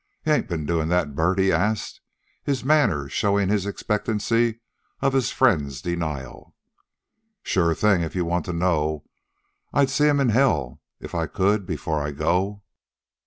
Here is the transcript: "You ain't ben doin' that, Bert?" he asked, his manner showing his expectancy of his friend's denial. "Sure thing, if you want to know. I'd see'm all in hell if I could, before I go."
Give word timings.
"You 0.25 0.33
ain't 0.33 0.47
ben 0.47 0.65
doin' 0.65 0.89
that, 0.89 1.13
Bert?" 1.13 1.37
he 1.37 1.51
asked, 1.51 2.01
his 2.43 2.65
manner 2.65 3.07
showing 3.07 3.49
his 3.49 3.67
expectancy 3.67 4.59
of 4.99 5.13
his 5.13 5.29
friend's 5.29 5.79
denial. 5.79 6.55
"Sure 7.43 7.75
thing, 7.75 8.01
if 8.01 8.15
you 8.15 8.25
want 8.25 8.45
to 8.45 8.51
know. 8.53 9.05
I'd 9.73 9.91
see'm 9.91 10.15
all 10.17 10.21
in 10.21 10.29
hell 10.29 10.81
if 10.99 11.13
I 11.13 11.27
could, 11.27 11.67
before 11.67 12.01
I 12.01 12.09
go." 12.13 12.63